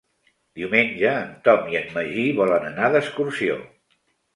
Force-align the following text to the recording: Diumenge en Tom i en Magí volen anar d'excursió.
Diumenge 0.61 1.11
en 1.11 1.29
Tom 1.49 1.71
i 1.75 1.79
en 1.83 1.95
Magí 2.01 2.27
volen 2.43 2.69
anar 2.75 2.95
d'excursió. 2.97 3.65